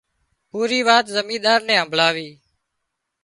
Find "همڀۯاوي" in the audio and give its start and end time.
1.81-2.29